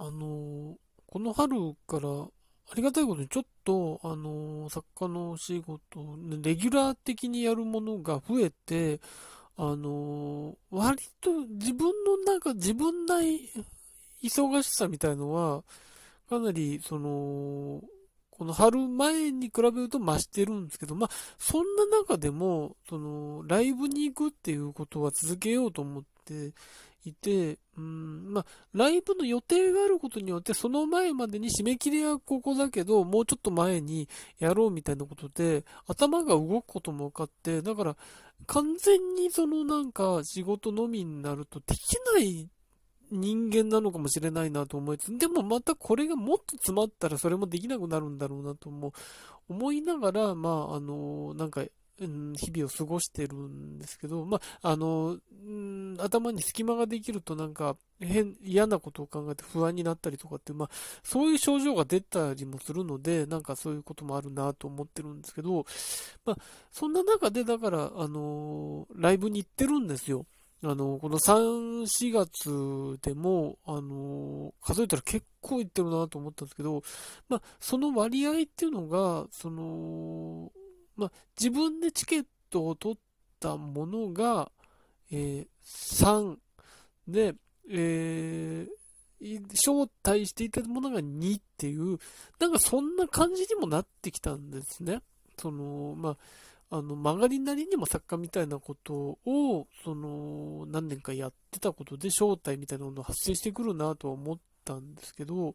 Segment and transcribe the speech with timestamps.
[0.00, 2.30] あの、この春からあ
[2.74, 8.98] りがたいことにちょっと、あの、作家のお仕事、レギュラー的にやるものが増えて、
[9.58, 13.16] あの、割と自分の中、自分な
[14.22, 15.64] 忙しさみたいのは、
[16.30, 17.82] かなり、その、
[18.30, 26.54] この春前に比べると増してるんですけど、まあ、そんな中でも、その、ライブに行くっていうことは続けようと思って
[27.04, 37.96] いて、うん、まあ、ライブの予定があることによって、その前までに締め切りはここだけど、もうちょっと前にやろうみたいなことで、頭が動くことも分かって、だから、
[38.46, 42.48] 完全にそのなんか仕事のみになるとできない
[43.10, 48.92] 人間なのかもしれないなと思いつつ、でもまたこれがもっと詰まったらそれもできなくなるんだろうなとも
[49.48, 51.64] 思いながら、まあ、あの、なんか、
[52.06, 60.70] 日々を過ごしてるんですけど、まあ、あの、うん、頭に隙間ができるとなんか変、嫌なことを考えて不安になったりとかって、まあ、
[61.02, 65.66] そういう症状が出たりもするので、なんかそういうこともあるなと思ってるんですけど、
[66.24, 66.36] まあ、
[66.70, 70.26] そんな中で、だから、あの、ライブに行ってるんですよ。
[70.62, 76.82] あの、この3、4月でも、あの、数えたら結構いってるなと思ったんですけど、
[77.28, 80.52] まあ、その割合っていうのが、その、
[80.96, 82.98] まあ、自分でチケットを取っ
[83.38, 84.50] たものが、
[85.10, 86.36] えー、3
[87.08, 87.34] で、
[87.68, 91.98] えー、招待していたものが2っていう、
[92.38, 95.02] なんかそんな感じにもなってきたんですね。
[95.38, 96.16] その、まあ、
[96.78, 105.54] あの、曲がりなりにも作家みたいなことを、その、何年かやってたことで正体みたいなもの発生してくるなとは思ったんですけど、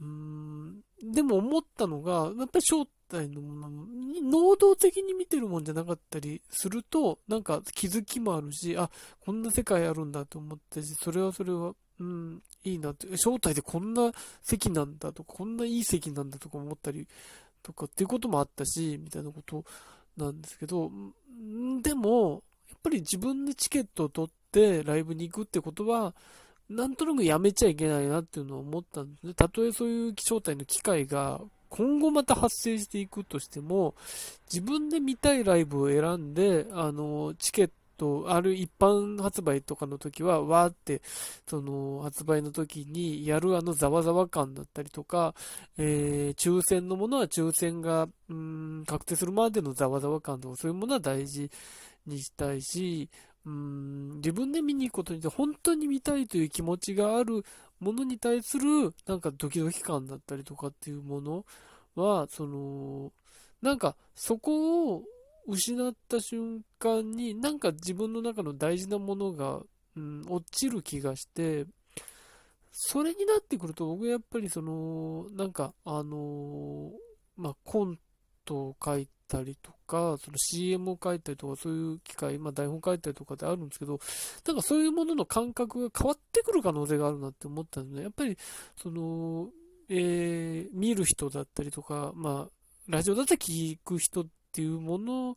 [0.00, 8.90] うーん、でも思ったのが、やっぱり正体のものに、能動的に見てるもんじゃなかったりすると、なんか気づきもあるし、あ、
[9.24, 17.06] こんな世界あるんだと思ったし、それはそれは、うん、いいなって、正体でこんな席なんだとか、こんないい席なんだとか思ったり
[17.62, 19.64] とかっていうこともあったし、みたいなこと
[20.16, 20.90] なんですけど、
[21.82, 26.14] でも、やっぱり自分でチケットを取ってライブに行くってことは、
[26.68, 29.34] なんとなくやめちゃいけないなっていうのを思ったんですね。
[29.34, 31.40] たとえそういう気象体の機会が
[31.74, 33.96] 今後また発生していくとしても、
[34.48, 41.02] 自分で見たいライブを選んで、あの、チケット、ある一般発売とかの時は、わーって、
[41.48, 45.34] その、発売の時にやるあのざわざわ感だったりとか、
[45.76, 51.50] えー、抽選のものは抽選が、うん、確定するまでのざわざわ感とか、そういうものは大事
[52.06, 53.10] にしたいし、
[53.46, 57.44] うん、自分で見に行くことによって本当に見たいという気持ちがある
[57.80, 61.44] ものに対する、なんかドキドキ感だったりとかっていうもの
[61.94, 63.12] は、その、
[63.60, 65.02] なんかそこを
[65.46, 69.60] 失った瞬間に、なんか自分の中の大事なものが、
[69.96, 71.66] うん、落ちる気がして、
[72.72, 76.90] それになってくると、僕やっぱりその、なんか、あの
[77.36, 77.98] まあ、コン
[78.44, 83.98] トを書いたりとか、その CM を書いたりとか、そういう機会、まあ、台本書いたりとかであるんですけど、
[84.46, 88.36] なんかそういうものの感覚が変わってくる可能性があるなって思ったんで、ね、やっぱり、
[88.76, 89.50] その、
[89.88, 92.50] えー、見る人だったりとか、まあ、
[92.88, 95.36] ラジオだったら聞く人っていうもの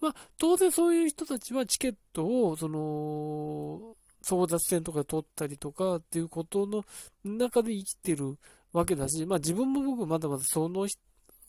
[0.00, 6.84] まあ、当然そういう人たちはチケットを、その、争奪戦とか取ったりとかっていうことの
[7.24, 8.36] 中で生きてる
[8.72, 10.98] わけだし、まあ自分も僕まだまだそのそ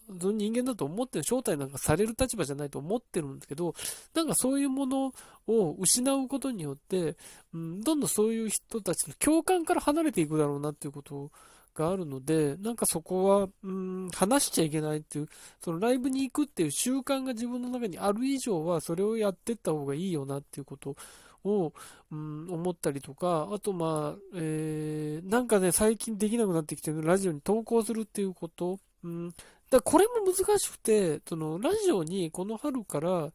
[0.09, 3.75] の人間だと思ってる、招待なんかされる立場じゃないと思ってるんですけど、
[4.13, 5.13] なんかそういうもの
[5.47, 7.15] を失うことによって、
[7.53, 11.31] うん、どんどんそういう人たちの共感から離れていくだろうなっていうこと
[11.75, 15.29] があるので、なんかそこは、うん、話しちゃいけないっていう、
[15.63, 20.95] そのライブに行くっていう習慣が自分の中にある以上は、それをやってった方がいいよなっていうこと
[21.43, 21.73] を、
[22.11, 29.33] うん、思ったりとか、あとまあ、えー、なんかね、最近できなくなってきてるラジオに投稿するっていうこと、うん、
[29.69, 33.31] だこれも難しくて、そのラジオにこの春から、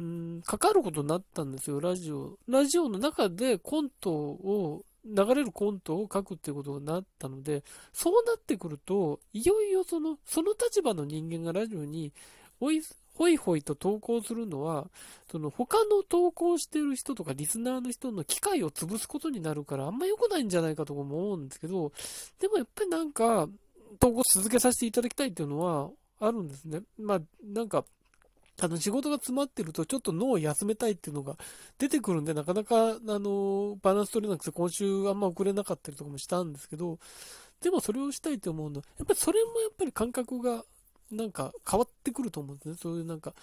[0.00, 2.38] うん、かかることになったんですよ、ラジオ。
[2.48, 7.62] ラジオの中でコントを流れるコントを書くっていうことになったので、
[7.92, 12.12] そうなってくると、いよいよその、その立場の人間がラジオに、
[12.60, 12.82] おい、
[13.14, 14.88] ほいほいと投稿するのは、
[15.30, 21.92] その他の投稿してる人とかリスナーの人の機会を潰すことになるから、あんま良くないんじゃないかとか思うんですけど、
[22.38, 23.48] でもやっぱりなんか、
[23.98, 25.90] 投稿続けさせていただきたいっていうのは
[26.20, 26.80] あるんですね。
[26.98, 27.84] まあ、なんか、
[28.62, 31.36] あの、仕事が詰まってると、ちょっと脳を休めたいっていうのが
[31.78, 36.98] 出てくるんで、なかなか、あの、バランス取れなくて、今週あんま遅れなかったりとかもしたんですけど、
[37.60, 40.64] でもそれをしたいと思うのは、やっぱりそれもやっぱり感覚が、
[41.10, 42.74] なんか変わってくると思うんですね。
[42.80, 43.34] そういうなんか、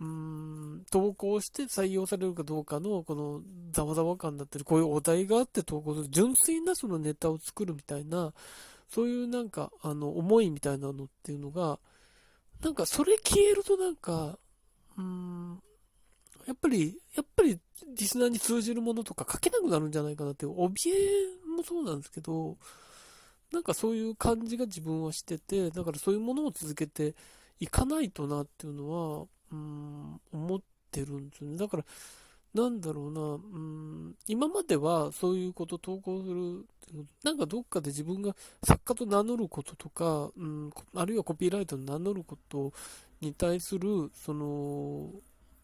[0.00, 3.42] うーん、投稿して採用されるかどうかの、この
[3.72, 8.32] ざわざわ感だったり、こういうお題があって投稿する、純粋なそのネタを作るみたいな、
[8.88, 11.78] そういうなんか、あの、思いみたいなのっていうのが、
[12.62, 14.38] なんかそれ消えるとなんか、
[14.96, 15.62] うん、
[16.46, 17.60] やっぱり、やっぱり
[17.96, 22.56] リスナーに通じるものとか書けなくなるんじゃないかなって、怯えもそうなんですけど、
[23.52, 27.14] なんかそういう感じが自分はしてて、だからそういうものを続けて
[27.60, 30.60] いかないとなっていうのは、うん、思っ
[30.90, 31.56] てるんですよね。
[31.56, 31.84] だから、
[32.54, 36.66] なんだろうな、うん、今まではそういうこと投稿する、
[37.22, 38.34] なんかどっかで自分が
[38.64, 42.72] 作家と名乗ることとか、うん、あるいはコピーライターと名乗ること
[43.20, 45.10] に対する、その、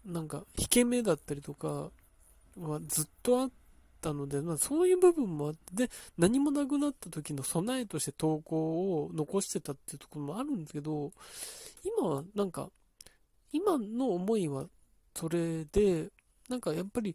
[0.04, 1.90] なんか、引け目だったりとか
[2.58, 3.50] はずっとあっ
[4.00, 11.12] たので、まあ、そういう部分もあって、で、何もなくなった時の備えとして投稿を残してたっていうところもあるんですけど、
[11.82, 12.70] 今はなんか、
[13.52, 14.66] 今の思いは
[15.14, 16.10] それで、
[16.48, 17.14] なんかやっぱり、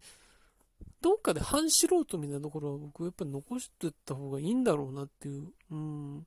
[1.01, 5.47] どっかで半素人みたいなところは僕やっぱり残してった方がいいんだろうなっていう。
[5.71, 6.25] うん。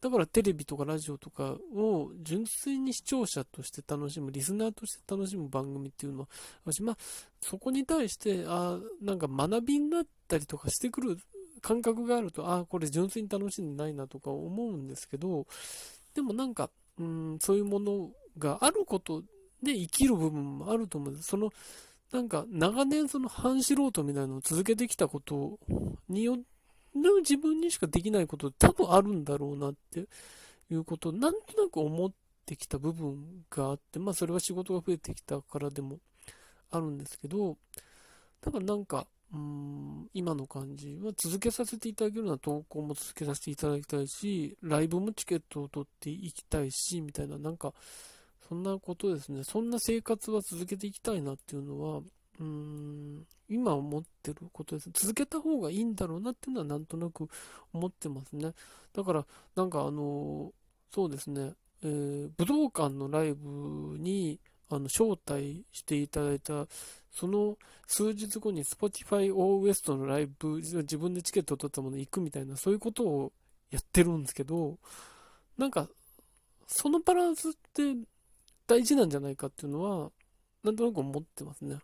[0.00, 6.28] だからテレビとかラジオとかを純粋に視聴者として楽しむ、リスナーとして楽しむ番組っていうのは、
[6.66, 6.96] 私、まあ、
[7.40, 11.16] そこに対して、あなんか学びになったりとかしてくる
[11.62, 15.46] 感覚があると、あこれ純粋に楽しんでないなとか思うんですけど、
[16.12, 16.68] でもなんか、
[16.98, 19.22] うん、そういうものがあること
[19.62, 21.28] で生きる部分もあると思うんです。
[21.28, 21.50] その、
[22.14, 25.58] なんか長年その半素人みたいなのを続けてきたこと
[26.08, 26.44] によって、
[27.22, 30.06] 自分にしかできないこと多分あるんだろうなって
[30.70, 32.12] いうことをなんとなく思っ
[32.46, 35.98] てきた部分があって、まあそれは仕事が増えてきたからでも
[36.70, 37.56] あるんですけど、
[38.42, 47.74] だからなんか、うん、今の感じは続けさせていただけるような投稿も続けさせていただきたいし、ライブもチケットを取っていきたいし、みたいな、なんか、
[48.48, 49.44] そんなことですね。
[49.44, 54.90] そんな生活は続けていきたいなっていうのは、うーん、今思ってることです。
[54.92, 57.28] 続けた方がいいんだろうなっていうのはなんとなく
[57.72, 58.52] 思ってますね。
[58.92, 59.26] だから、
[59.56, 60.52] なんかあの、
[60.92, 61.52] そうですね、
[61.82, 66.66] えー、武道館のライブに、あの、招待していただいた、
[67.10, 67.56] その
[67.86, 73.32] 数日後に Spotify o West のライブ、自分でチケットを取ったもの行くみたいな、そういうことを
[73.70, 74.78] やってるんですけど、
[75.56, 75.88] なんか、
[76.66, 77.94] そのバランスって
[78.66, 80.12] 大事なんじゃないかっていうのは、
[80.62, 81.78] なんとなく思ってますね。